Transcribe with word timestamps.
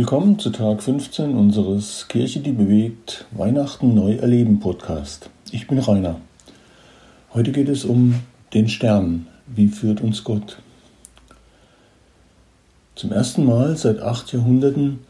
Willkommen 0.00 0.38
zu 0.38 0.48
Tag 0.48 0.82
15 0.82 1.36
unseres 1.36 2.06
Kirche, 2.08 2.40
die 2.40 2.52
bewegt 2.52 3.26
Weihnachten 3.32 3.94
neu 3.94 4.14
erleben 4.14 4.58
Podcast. 4.58 5.28
Ich 5.50 5.68
bin 5.68 5.78
Rainer. 5.78 6.18
Heute 7.34 7.52
geht 7.52 7.68
es 7.68 7.84
um 7.84 8.14
den 8.54 8.70
Stern. 8.70 9.26
Wie 9.46 9.68
führt 9.68 10.00
uns 10.00 10.24
Gott? 10.24 10.56
Zum 12.94 13.12
ersten 13.12 13.44
Mal 13.44 13.76
seit 13.76 14.00
acht 14.00 14.32
Jahrhunderten 14.32 15.00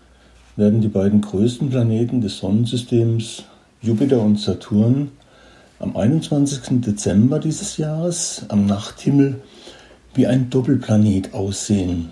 werden 0.57 0.81
die 0.81 0.89
beiden 0.89 1.21
größten 1.21 1.71
Planeten 1.71 2.21
des 2.21 2.39
Sonnensystems, 2.39 3.45
Jupiter 3.81 4.21
und 4.21 4.41
Saturn, 4.41 5.13
am 5.79 5.97
21. 5.97 6.81
Dezember 6.81 7.39
dieses 7.39 7.77
Jahres 7.77 8.45
am 8.49 8.67
Nachthimmel 8.67 9.41
wie 10.15 10.27
ein 10.27 10.51
Doppelplanet 10.51 11.33
aussehen, 11.33 12.11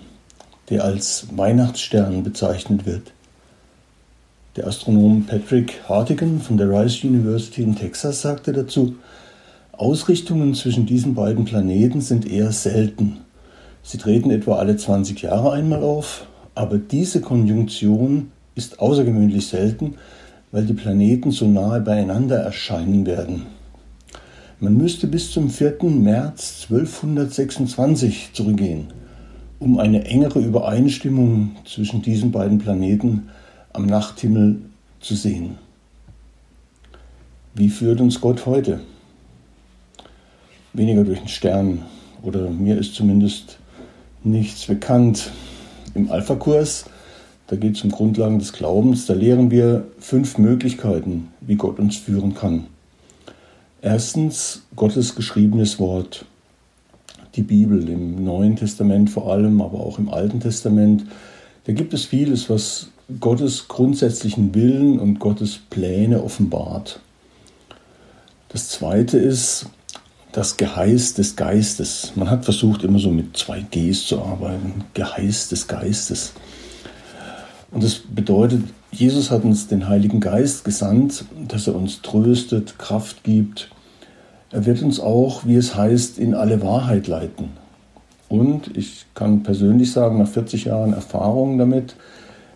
der 0.69 0.83
als 0.83 1.27
Weihnachtsstern 1.35 2.23
bezeichnet 2.23 2.85
wird. 2.85 3.11
Der 4.55 4.67
Astronom 4.67 5.25
Patrick 5.25 5.81
Hartigan 5.87 6.41
von 6.41 6.57
der 6.57 6.69
Rice 6.69 7.03
University 7.03 7.63
in 7.63 7.75
Texas 7.75 8.21
sagte 8.21 8.51
dazu, 8.51 8.95
Ausrichtungen 9.71 10.53
zwischen 10.55 10.85
diesen 10.85 11.15
beiden 11.15 11.45
Planeten 11.45 12.01
sind 12.01 12.29
eher 12.29 12.51
selten. 12.51 13.17
Sie 13.83 13.97
treten 13.97 14.29
etwa 14.31 14.55
alle 14.55 14.75
20 14.75 15.21
Jahre 15.21 15.53
einmal 15.53 15.83
auf, 15.83 16.27
aber 16.55 16.77
diese 16.77 17.21
Konjunktion 17.21 18.31
ist 18.55 18.79
außergewöhnlich 18.79 19.47
selten, 19.47 19.95
weil 20.51 20.65
die 20.65 20.73
Planeten 20.73 21.31
so 21.31 21.47
nahe 21.47 21.79
beieinander 21.79 22.37
erscheinen 22.37 23.05
werden. 23.05 23.45
Man 24.59 24.75
müsste 24.75 25.07
bis 25.07 25.31
zum 25.31 25.49
4. 25.49 25.77
März 25.83 26.65
1226 26.69 28.31
zurückgehen, 28.33 28.87
um 29.59 29.77
eine 29.77 30.05
engere 30.05 30.39
Übereinstimmung 30.39 31.55
zwischen 31.65 32.01
diesen 32.01 32.31
beiden 32.31 32.59
Planeten 32.59 33.29
am 33.73 33.85
Nachthimmel 33.85 34.61
zu 35.01 35.15
sehen. 35.15 35.57
Wie 37.53 37.69
führt 37.69 37.99
uns 37.99 38.21
Gott 38.21 38.45
heute? 38.45 38.79
Weniger 40.73 41.03
durch 41.03 41.19
den 41.19 41.27
Stern 41.27 41.83
oder 42.21 42.49
mir 42.49 42.77
ist 42.77 42.95
zumindest 42.95 43.59
nichts 44.23 44.65
bekannt. 44.65 45.31
Im 45.93 46.11
Alpha-Kurs, 46.11 46.85
da 47.47 47.55
geht 47.55 47.75
es 47.75 47.83
um 47.83 47.91
Grundlagen 47.91 48.39
des 48.39 48.53
Glaubens, 48.53 49.07
da 49.07 49.13
lehren 49.13 49.51
wir 49.51 49.87
fünf 49.99 50.37
Möglichkeiten, 50.37 51.29
wie 51.41 51.55
Gott 51.55 51.79
uns 51.79 51.97
führen 51.97 52.33
kann. 52.33 52.65
Erstens 53.81 54.63
Gottes 54.75 55.15
geschriebenes 55.15 55.79
Wort, 55.79 56.25
die 57.35 57.43
Bibel 57.43 57.87
im 57.89 58.23
Neuen 58.23 58.55
Testament 58.55 59.09
vor 59.09 59.31
allem, 59.31 59.61
aber 59.61 59.79
auch 59.79 59.99
im 59.99 60.09
Alten 60.09 60.39
Testament. 60.39 61.05
Da 61.65 61.73
gibt 61.73 61.93
es 61.93 62.05
vieles, 62.05 62.49
was 62.49 62.89
Gottes 63.19 63.67
grundsätzlichen 63.67 64.53
Willen 64.53 64.99
und 64.99 65.19
Gottes 65.19 65.59
Pläne 65.69 66.23
offenbart. 66.23 66.99
Das 68.49 68.69
Zweite 68.69 69.17
ist 69.17 69.67
das 70.31 70.57
Geheiß 70.57 71.15
des 71.15 71.35
Geistes. 71.35 72.13
Man 72.15 72.29
hat 72.29 72.45
versucht, 72.45 72.83
immer 72.83 72.99
so 72.99 73.09
mit 73.09 73.35
zwei 73.35 73.61
Gs 73.61 74.07
zu 74.07 74.21
arbeiten. 74.21 74.83
Geheiß 74.93 75.49
des 75.49 75.67
Geistes. 75.67 76.33
Und 77.71 77.83
das 77.83 77.95
bedeutet, 77.95 78.63
Jesus 78.91 79.29
hat 79.29 79.43
uns 79.43 79.67
den 79.67 79.87
Heiligen 79.87 80.19
Geist 80.19 80.63
gesandt, 80.63 81.25
dass 81.47 81.67
er 81.67 81.75
uns 81.75 82.01
tröstet, 82.01 82.79
Kraft 82.79 83.23
gibt. 83.23 83.69
Er 84.51 84.65
wird 84.65 84.81
uns 84.81 84.99
auch, 84.99 85.45
wie 85.45 85.55
es 85.55 85.75
heißt, 85.75 86.17
in 86.17 86.33
alle 86.33 86.61
Wahrheit 86.63 87.07
leiten. 87.07 87.49
Und 88.29 88.75
ich 88.75 89.05
kann 89.13 89.43
persönlich 89.43 89.91
sagen, 89.91 90.17
nach 90.17 90.27
40 90.27 90.65
Jahren 90.65 90.93
Erfahrung 90.93 91.57
damit, 91.57 91.95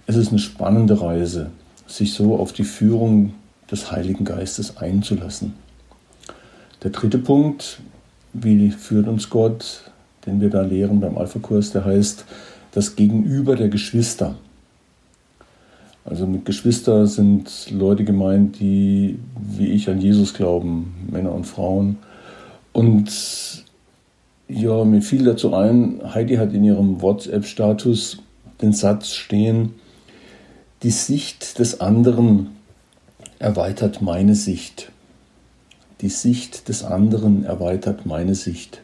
es 0.08 0.16
ist 0.16 0.30
eine 0.30 0.40
spannende 0.40 1.02
Reise, 1.02 1.52
sich 1.88 2.14
so 2.14 2.36
auf 2.36 2.52
die 2.52 2.64
Führung 2.64 3.34
des 3.70 3.92
Heiligen 3.92 4.26
Geistes 4.26 4.78
einzulassen. 4.78 5.53
Der 6.84 6.92
dritte 6.92 7.20
Punkt, 7.20 7.80
wie 8.34 8.72
führt 8.72 9.08
uns 9.08 9.30
Gott, 9.30 9.92
den 10.26 10.42
wir 10.42 10.50
da 10.50 10.62
lehren 10.62 11.00
beim 11.00 11.18
Alpha-Kurs, 11.18 11.72
der 11.72 11.86
heißt 11.86 12.26
das 12.72 12.96
Gegenüber 12.96 13.56
der 13.56 13.70
Geschwister. 13.70 14.36
Also 16.06 16.28
mit 16.28 16.46
Geschwister 16.46 17.08
sind 17.08 17.72
Leute 17.72 18.03
gemeint, 18.03 18.59
die 18.59 19.18
wie 19.36 19.68
ich 19.68 19.90
an 19.90 20.02
Jesus 20.02 20.34
glauben, 20.34 21.08
Männer 21.09 21.34
und 21.34 21.46
Frauen. 21.46 21.97
Und 22.74 23.64
ja, 24.47 24.84
mir 24.84 25.02
fiel 25.02 25.24
dazu 25.24 25.53
ein, 25.53 26.02
Heidi 26.14 26.36
hat 26.36 26.53
in 26.53 26.64
ihrem 26.64 27.02
WhatsApp-Status 27.02 28.18
den 28.62 28.74
Satz 28.74 29.14
stehen, 29.14 29.74
die 30.84 30.91
Sicht 30.91 31.59
des 31.59 31.80
anderen 31.80 32.50
erweitert 33.40 34.02
meine 34.02 34.35
Sicht. 34.35 34.91
Die 36.02 36.09
Sicht 36.09 36.68
des 36.68 36.84
anderen 36.84 37.46
erweitert 37.46 38.06
meine 38.06 38.35
Sicht. 38.35 38.83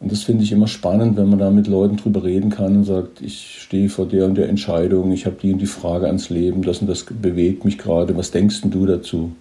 Und 0.00 0.10
das 0.10 0.22
finde 0.22 0.44
ich 0.44 0.52
immer 0.52 0.66
spannend, 0.66 1.18
wenn 1.18 1.28
man 1.28 1.38
da 1.38 1.50
mit 1.50 1.66
Leuten 1.66 1.98
drüber 1.98 2.24
reden 2.24 2.48
kann 2.48 2.74
und 2.74 2.84
sagt, 2.84 3.20
ich 3.20 3.60
stehe 3.60 3.90
vor 3.90 4.06
der 4.06 4.24
und 4.24 4.36
der 4.36 4.48
Entscheidung, 4.48 5.12
ich 5.12 5.26
habe 5.26 5.36
die 5.40 5.52
und 5.52 5.58
die 5.58 5.66
Frage 5.66 6.06
ans 6.06 6.30
Leben, 6.30 6.62
das 6.62 6.78
und 6.78 6.88
das 6.88 7.04
bewegt 7.04 7.66
mich 7.66 7.76
gerade, 7.76 8.16
was 8.16 8.30
denkst 8.30 8.62
du 8.64 8.86
dazu? 8.86 9.32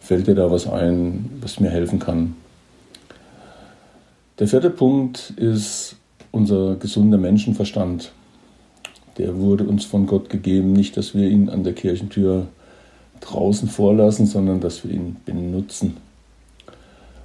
Fällt 0.00 0.26
dir 0.26 0.34
da 0.34 0.50
was 0.50 0.68
ein, 0.68 1.30
was 1.40 1.58
mir 1.58 1.70
helfen 1.70 1.98
kann? 1.98 2.36
Der 4.38 4.46
vierte 4.46 4.68
Punkt 4.68 5.32
ist 5.36 5.96
unser 6.32 6.74
gesunder 6.76 7.16
Menschenverstand. 7.16 8.12
Der 9.16 9.38
wurde 9.38 9.64
uns 9.64 9.86
von 9.86 10.06
Gott 10.06 10.28
gegeben, 10.28 10.74
nicht, 10.74 10.98
dass 10.98 11.14
wir 11.14 11.28
ihn 11.30 11.48
an 11.48 11.64
der 11.64 11.72
Kirchentür 11.72 12.48
draußen 13.20 13.68
vorlassen, 13.68 14.26
sondern 14.26 14.60
dass 14.60 14.84
wir 14.84 14.90
ihn 14.92 15.16
benutzen. 15.24 15.96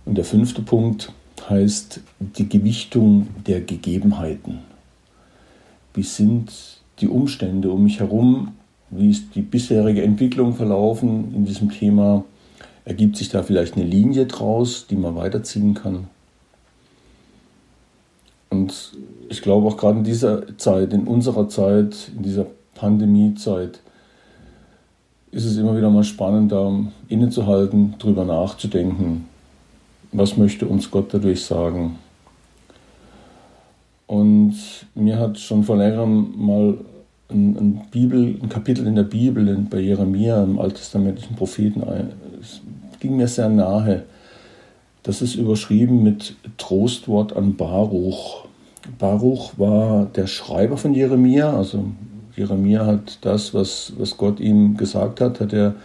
Und 0.06 0.18
der 0.18 0.24
fünfte 0.24 0.62
Punkt, 0.62 1.12
heißt 1.48 2.02
die 2.20 2.50
Gewichtung 2.50 3.28
der 3.46 3.62
Gegebenheiten. 3.62 4.60
Wie 5.94 6.04
sind 6.04 6.52
die 7.00 7.08
Umstände 7.08 7.70
um 7.70 7.84
mich 7.84 8.00
herum? 8.00 8.54
Wie 8.90 9.12
ist 9.12 9.36
die 9.36 9.42
bisherige 9.42 10.02
Entwicklung 10.02 10.56
verlaufen 10.56 11.34
in 11.36 11.46
diesem 11.46 11.70
Thema? 11.70 12.26
Ergibt 12.86 13.18
sich 13.18 13.30
da 13.30 13.44
vielleicht 13.44 13.76
eine 13.76 13.86
Linie 13.86 14.26
draus, 14.26 14.88
die 14.88 14.96
man 14.96 15.16
weiterziehen 15.16 15.76
kann? 15.76 16.08
Und 18.50 18.94
ich 19.30 19.42
glaube 19.42 19.68
auch 19.68 19.78
gerade 19.78 20.00
in 20.00 20.04
dieser 20.04 20.58
Zeit, 20.58 20.94
in 20.94 21.06
unserer 21.06 21.48
Zeit, 21.50 22.12
in 22.16 22.24
dieser 22.24 22.48
Pandemiezeit, 22.74 23.80
ist 25.32 25.46
es 25.46 25.58
immer 25.58 25.78
wieder 25.78 25.92
mal 25.92 26.04
spannend, 26.04 26.52
da 26.52 26.74
innezuhalten, 27.08 27.96
drüber 28.00 28.26
nachzudenken, 28.26 29.26
was 30.12 30.38
möchte 30.38 30.66
uns 30.66 30.90
Gott 30.90 31.14
dadurch 31.14 31.44
sagen? 31.44 31.98
Und 34.08 34.56
mir 34.96 35.20
hat 35.20 35.38
schon 35.38 35.64
vor 35.64 35.78
längerem 35.78 36.34
mal 36.36 36.78
ein, 37.30 37.56
ein, 37.58 37.82
Bibel, 37.92 38.40
ein 38.42 38.50
Kapitel 38.50 38.88
in 38.88 38.96
der 38.96 39.04
Bibel 39.04 39.66
bei 39.70 39.80
Jeremia, 39.80 40.44
im 40.44 40.60
alttestamentlichen 40.60 41.36
Propheten, 41.36 41.84
es 42.42 42.62
ging 43.00 43.18
mir 43.18 43.28
sehr 43.28 43.50
nahe. 43.50 44.04
Das 45.04 45.22
ist 45.22 45.36
überschrieben 45.36 46.04
mit 46.04 46.36
Trostwort 46.58 47.36
an 47.36 47.56
Baruch. 47.56 48.46
Baruch 48.98 49.54
war 49.58 50.06
der 50.06 50.28
Schreiber 50.28 50.78
von 50.78 50.94
Jeremia, 50.94 51.56
also 51.56 51.86
Jeremia 52.36 52.86
hat 52.86 53.20
das, 53.22 53.54
was, 53.54 53.94
was 53.98 54.18
Gott 54.18 54.40
ihm 54.40 54.78
gesagt 54.78 55.22
hat, 55.22 55.40
hat 55.40 55.54
er 55.54 55.76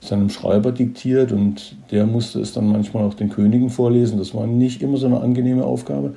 seinem 0.00 0.30
Schreiber 0.30 0.72
diktiert 0.72 1.30
und 1.32 1.76
der 1.90 2.06
musste 2.06 2.40
es 2.40 2.52
dann 2.52 2.68
manchmal 2.68 3.04
auch 3.04 3.14
den 3.14 3.28
Königen 3.28 3.70
vorlesen. 3.70 4.18
Das 4.18 4.34
war 4.34 4.46
nicht 4.46 4.82
immer 4.82 4.96
so 4.96 5.06
eine 5.06 5.20
angenehme 5.20 5.64
Aufgabe. 5.64 6.14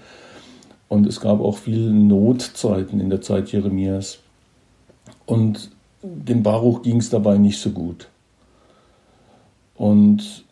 Und 0.88 1.06
es 1.08 1.20
gab 1.20 1.42
auch 1.42 1.58
viele 1.58 1.92
Notzeiten 1.92 3.00
in 3.00 3.10
der 3.10 3.22
Zeit 3.22 3.52
Jeremias. 3.52 4.20
Und 5.26 5.72
dem 6.02 6.44
Baruch 6.44 6.84
ging 6.84 6.98
es 6.98 7.10
dabei 7.10 7.38
nicht 7.38 7.60
so 7.60 7.72
gut. 7.72 8.08
Und 9.76 10.46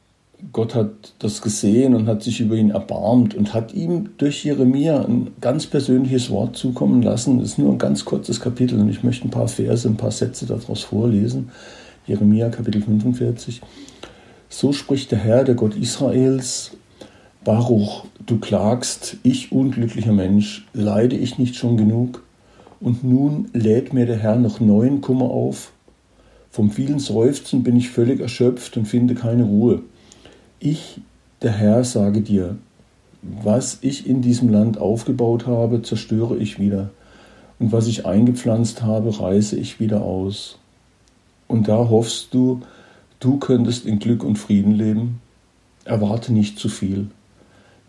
Gott 0.51 0.73
hat 0.73 1.13
das 1.19 1.41
gesehen 1.41 1.93
und 1.93 2.07
hat 2.07 2.23
sich 2.23 2.39
über 2.39 2.55
ihn 2.55 2.71
erbarmt 2.71 3.35
und 3.35 3.53
hat 3.53 3.73
ihm 3.73 4.09
durch 4.17 4.43
Jeremia 4.43 5.05
ein 5.05 5.31
ganz 5.39 5.67
persönliches 5.67 6.31
Wort 6.31 6.57
zukommen 6.57 7.01
lassen. 7.01 7.39
Das 7.39 7.49
ist 7.49 7.57
nur 7.59 7.71
ein 7.71 7.77
ganz 7.77 8.05
kurzes 8.05 8.39
Kapitel 8.39 8.79
und 8.79 8.89
ich 8.89 9.03
möchte 9.03 9.27
ein 9.27 9.31
paar 9.31 9.47
Verse, 9.47 9.87
ein 9.87 9.97
paar 9.97 10.11
Sätze 10.11 10.47
daraus 10.47 10.81
vorlesen. 10.81 11.51
Jeremia 12.07 12.49
Kapitel 12.49 12.81
45. 12.81 13.61
So 14.49 14.73
spricht 14.73 15.11
der 15.11 15.19
Herr, 15.19 15.43
der 15.43 15.55
Gott 15.55 15.75
Israels, 15.75 16.71
Baruch, 17.43 18.05
du 18.25 18.39
klagst, 18.39 19.17
ich 19.23 19.51
unglücklicher 19.51 20.11
Mensch, 20.11 20.67
leide 20.73 21.15
ich 21.15 21.37
nicht 21.37 21.55
schon 21.55 21.77
genug? 21.77 22.23
Und 22.79 23.03
nun 23.03 23.49
lädt 23.53 23.93
mir 23.93 24.07
der 24.07 24.17
Herr 24.17 24.35
noch 24.35 24.59
neuen 24.59 25.01
Kummer 25.01 25.25
auf. 25.25 25.71
Vom 26.49 26.71
vielen 26.71 26.99
Seufzen 26.99 27.63
bin 27.63 27.77
ich 27.77 27.89
völlig 27.89 28.19
erschöpft 28.19 28.75
und 28.77 28.87
finde 28.87 29.13
keine 29.13 29.43
Ruhe. 29.43 29.83
Ich, 30.59 30.99
der 31.41 31.51
Herr, 31.51 31.83
sage 31.83 32.21
dir, 32.21 32.57
was 33.21 33.77
ich 33.81 34.07
in 34.07 34.21
diesem 34.21 34.49
Land 34.49 34.79
aufgebaut 34.79 35.45
habe, 35.45 35.83
zerstöre 35.83 36.37
ich 36.37 36.59
wieder. 36.59 36.89
Und 37.59 37.71
was 37.71 37.85
ich 37.85 38.07
eingepflanzt 38.07 38.81
habe, 38.81 39.19
reiße 39.19 39.55
ich 39.55 39.79
wieder 39.79 40.01
aus. 40.01 40.57
Und 41.51 41.67
da 41.67 41.89
hoffst 41.89 42.33
du, 42.33 42.61
du 43.19 43.37
könntest 43.37 43.85
in 43.85 43.99
Glück 43.99 44.23
und 44.23 44.37
Frieden 44.37 44.71
leben. 44.71 45.19
Erwarte 45.83 46.31
nicht 46.31 46.57
zu 46.57 46.69
viel. 46.69 47.07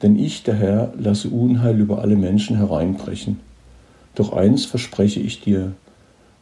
Denn 0.03 0.19
ich, 0.19 0.43
der 0.43 0.56
Herr, 0.56 0.93
lasse 0.99 1.29
Unheil 1.29 1.79
über 1.79 2.00
alle 2.00 2.17
Menschen 2.17 2.56
hereinbrechen. 2.56 3.38
Doch 4.17 4.32
eins 4.32 4.64
verspreche 4.64 5.20
ich 5.20 5.43
dir, 5.43 5.75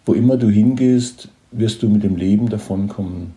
wo 0.07 0.15
immer 0.15 0.39
du 0.39 0.49
hingehst, 0.49 1.29
wirst 1.53 1.83
du 1.83 1.91
mit 1.91 2.05
dem 2.05 2.17
Leben 2.17 2.49
davonkommen. 2.49 3.35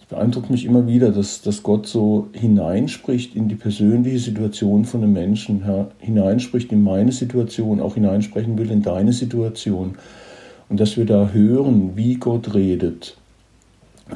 Es 0.00 0.06
beeindruckt 0.06 0.50
mich 0.50 0.64
immer 0.64 0.86
wieder, 0.86 1.10
dass, 1.10 1.42
dass 1.42 1.64
Gott 1.64 1.88
so 1.88 2.28
hineinspricht 2.32 3.34
in 3.34 3.48
die 3.48 3.56
persönliche 3.56 4.20
Situation 4.20 4.84
von 4.84 5.02
einem 5.02 5.14
Menschen, 5.14 5.64
Herr, 5.64 5.90
hineinspricht 5.98 6.70
in 6.70 6.84
meine 6.84 7.10
Situation, 7.10 7.80
auch 7.80 7.94
hineinsprechen 7.94 8.56
will 8.56 8.70
in 8.70 8.82
deine 8.82 9.12
Situation. 9.12 9.96
Und 10.68 10.80
dass 10.80 10.96
wir 10.96 11.06
da 11.06 11.30
hören, 11.30 11.96
wie 11.96 12.16
Gott 12.16 12.54
redet. 12.54 13.16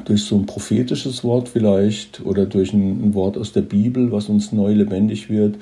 Durch 0.05 0.23
so 0.23 0.35
ein 0.37 0.45
prophetisches 0.45 1.23
Wort 1.23 1.49
vielleicht 1.49 2.21
oder 2.25 2.45
durch 2.45 2.73
ein, 2.73 3.13
Wort 3.13 3.37
aus 3.37 3.53
der 3.53 3.61
Bibel, 3.61 4.11
was 4.11 4.29
uns 4.29 4.51
neu 4.51 4.73
lebendig 4.73 5.29
wird 5.29 5.55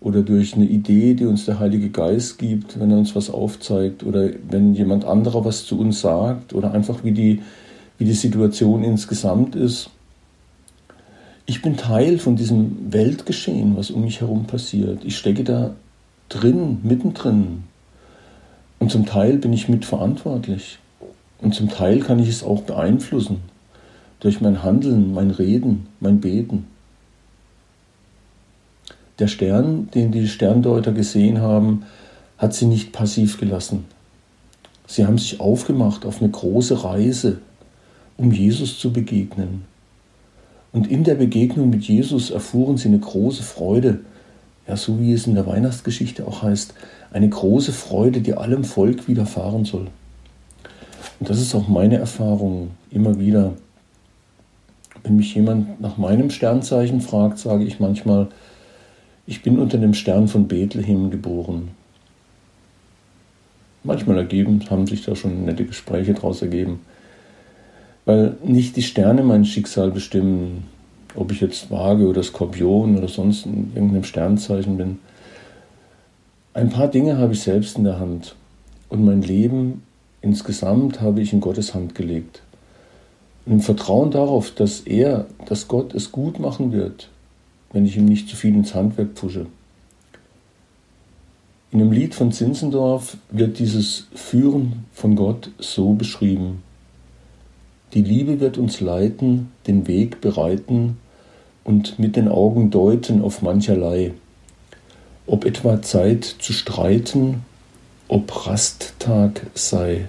oder 0.00 0.22
durch 0.22 0.54
eine 0.54 0.64
Idee, 0.64 1.14
die 1.14 1.26
uns 1.26 1.44
der 1.44 1.58
Heilige 1.58 1.90
Geist 1.90 2.38
gibt, 2.38 2.78
wenn 2.80 2.90
er 2.90 2.98
uns 2.98 3.14
was 3.14 3.30
aufzeigt 3.30 4.04
oder 4.04 4.30
wenn 4.48 4.74
jemand 4.74 5.04
anderer 5.04 5.44
was 5.44 5.66
zu 5.66 5.78
uns 5.78 6.00
sagt 6.00 6.54
oder 6.54 6.72
einfach 6.72 7.04
wie 7.04 7.12
die, 7.12 7.42
wie 7.98 8.04
die 8.04 8.12
Situation 8.12 8.84
insgesamt 8.84 9.54
ist. 9.54 9.90
Ich 11.44 11.62
bin 11.62 11.76
Teil 11.76 12.18
von 12.18 12.36
diesem 12.36 12.92
Weltgeschehen, 12.92 13.76
was 13.76 13.90
um 13.90 14.02
mich 14.02 14.20
herum 14.20 14.44
passiert. 14.44 15.04
Ich 15.04 15.16
stecke 15.16 15.44
da 15.44 15.74
drin, 16.28 16.78
mittendrin. 16.82 17.64
Und 18.78 18.90
zum 18.90 19.06
Teil 19.06 19.38
bin 19.38 19.52
ich 19.52 19.68
mitverantwortlich. 19.68 20.78
Und 21.40 21.54
zum 21.54 21.68
Teil 21.68 22.00
kann 22.00 22.18
ich 22.18 22.28
es 22.28 22.42
auch 22.42 22.62
beeinflussen. 22.62 23.40
Durch 24.20 24.40
mein 24.40 24.62
Handeln, 24.62 25.12
mein 25.14 25.30
Reden, 25.30 25.86
mein 26.00 26.20
Beten. 26.20 26.66
Der 29.18 29.28
Stern, 29.28 29.88
den 29.94 30.12
die 30.12 30.28
Sterndeuter 30.28 30.92
gesehen 30.92 31.40
haben, 31.40 31.84
hat 32.36 32.54
sie 32.54 32.66
nicht 32.66 32.92
passiv 32.92 33.38
gelassen. 33.38 33.84
Sie 34.86 35.06
haben 35.06 35.18
sich 35.18 35.40
aufgemacht 35.40 36.06
auf 36.06 36.22
eine 36.22 36.30
große 36.30 36.84
Reise, 36.84 37.38
um 38.16 38.32
Jesus 38.32 38.78
zu 38.78 38.92
begegnen. 38.92 39.64
Und 40.72 40.90
in 40.90 41.04
der 41.04 41.14
Begegnung 41.14 41.70
mit 41.70 41.84
Jesus 41.84 42.30
erfuhren 42.30 42.76
sie 42.76 42.88
eine 42.88 42.98
große 42.98 43.42
Freude, 43.42 44.00
ja, 44.66 44.76
so 44.76 45.00
wie 45.00 45.12
es 45.12 45.26
in 45.26 45.34
der 45.34 45.46
Weihnachtsgeschichte 45.46 46.26
auch 46.26 46.42
heißt, 46.42 46.74
eine 47.12 47.28
große 47.28 47.72
Freude, 47.72 48.20
die 48.20 48.34
allem 48.34 48.64
Volk 48.64 49.08
widerfahren 49.08 49.64
soll. 49.64 49.88
Und 51.20 51.30
das 51.30 51.40
ist 51.40 51.54
auch 51.54 51.68
meine 51.68 51.96
Erfahrung 51.96 52.70
immer 52.90 53.18
wieder. 53.18 53.54
Wenn 55.02 55.16
mich 55.16 55.34
jemand 55.34 55.80
nach 55.80 55.96
meinem 55.96 56.30
Sternzeichen 56.30 57.00
fragt, 57.00 57.38
sage 57.38 57.64
ich 57.64 57.80
manchmal, 57.80 58.28
ich 59.26 59.42
bin 59.42 59.58
unter 59.58 59.78
dem 59.78 59.94
Stern 59.94 60.28
von 60.28 60.48
Bethlehem 60.48 61.10
geboren. 61.10 61.68
Manchmal 63.84 64.18
ergeben, 64.18 64.64
haben 64.70 64.86
sich 64.86 65.04
da 65.04 65.14
schon 65.14 65.44
nette 65.44 65.64
Gespräche 65.64 66.14
daraus 66.14 66.42
ergeben. 66.42 66.80
Weil 68.04 68.36
nicht 68.42 68.76
die 68.76 68.82
Sterne 68.82 69.22
mein 69.22 69.44
Schicksal 69.44 69.90
bestimmen, 69.90 70.64
ob 71.14 71.32
ich 71.32 71.40
jetzt 71.40 71.70
Waage 71.70 72.06
oder 72.06 72.22
Skorpion 72.22 72.96
oder 72.96 73.08
sonst 73.08 73.46
in 73.46 73.72
irgendeinem 73.74 74.04
Sternzeichen 74.04 74.76
bin. 74.76 74.98
Ein 76.54 76.70
paar 76.70 76.88
Dinge 76.88 77.18
habe 77.18 77.34
ich 77.34 77.42
selbst 77.42 77.76
in 77.76 77.84
der 77.84 78.00
Hand 78.00 78.34
und 78.88 79.04
mein 79.04 79.22
Leben 79.22 79.82
insgesamt 80.22 81.00
habe 81.00 81.20
ich 81.20 81.32
in 81.32 81.40
Gottes 81.40 81.74
Hand 81.74 81.94
gelegt. 81.94 82.42
Und 83.46 83.52
im 83.52 83.60
Vertrauen 83.60 84.10
darauf, 84.10 84.50
dass 84.50 84.80
er, 84.80 85.26
dass 85.46 85.68
Gott 85.68 85.94
es 85.94 86.10
gut 86.10 86.38
machen 86.38 86.72
wird, 86.72 87.10
wenn 87.72 87.84
ich 87.84 87.96
ihm 87.96 88.06
nicht 88.06 88.28
zu 88.28 88.36
viel 88.36 88.54
ins 88.54 88.74
Handwerk 88.74 89.10
pfusche. 89.14 89.46
In 91.70 91.82
einem 91.82 91.92
Lied 91.92 92.14
von 92.14 92.32
Zinzendorf 92.32 93.18
wird 93.30 93.58
dieses 93.58 94.06
Führen 94.14 94.84
von 94.92 95.16
Gott 95.16 95.50
so 95.58 95.92
beschrieben. 95.92 96.62
Die 97.92 98.02
Liebe 98.02 98.40
wird 98.40 98.56
uns 98.56 98.80
leiten, 98.80 99.50
den 99.66 99.86
Weg 99.86 100.22
bereiten 100.22 100.96
und 101.64 101.98
mit 101.98 102.16
den 102.16 102.28
Augen 102.28 102.70
deuten 102.70 103.22
auf 103.22 103.42
mancherlei. 103.42 104.14
Ob 105.28 105.44
etwa 105.44 105.80
Zeit 105.82 106.24
zu 106.24 106.52
streiten, 106.52 107.44
ob 108.08 108.46
Rasttag 108.46 109.46
sei. 109.54 110.08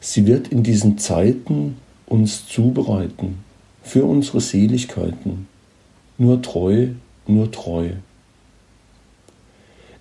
Sie 0.00 0.26
wird 0.26 0.48
in 0.48 0.62
diesen 0.62 0.98
Zeiten 0.98 1.76
uns 2.06 2.48
zubereiten 2.48 3.44
für 3.82 4.04
unsere 4.04 4.40
Seligkeiten 4.40 5.46
nur 6.18 6.42
treu, 6.42 6.88
nur 7.26 7.50
treu. 7.52 7.90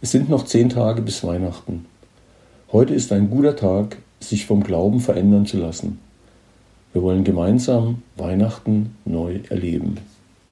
Es 0.01 0.11
sind 0.11 0.29
noch 0.29 0.45
zehn 0.45 0.69
Tage 0.69 1.01
bis 1.01 1.23
Weihnachten. 1.23 1.85
Heute 2.71 2.95
ist 2.95 3.11
ein 3.11 3.29
guter 3.29 3.55
Tag, 3.55 3.97
sich 4.19 4.45
vom 4.45 4.63
Glauben 4.63 4.99
verändern 4.99 5.45
zu 5.45 5.57
lassen. 5.57 5.99
Wir 6.93 7.03
wollen 7.03 7.23
gemeinsam 7.23 8.01
Weihnachten 8.15 8.95
neu 9.05 9.41
erleben. 9.49 9.97